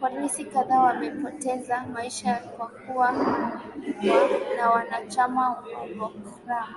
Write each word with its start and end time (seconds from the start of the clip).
polisi 0.00 0.44
kadhaa 0.44 0.82
wamepoteza 0.82 1.84
maisha 1.86 2.34
kwa 2.34 2.68
kuwawa 2.68 3.12
na 4.56 4.70
wanachama 4.70 5.50
wa 6.00 6.08
bokharam 6.08 6.74